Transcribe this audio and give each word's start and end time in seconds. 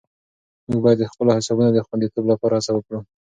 موږ 0.67 0.79
باید 0.83 0.97
د 1.01 1.05
خپلو 1.11 1.35
حسابونو 1.37 1.69
د 1.73 1.79
خوندیتوب 1.87 2.23
لپاره 2.31 2.53
هڅه 2.57 2.71
وکړو. 2.73 2.99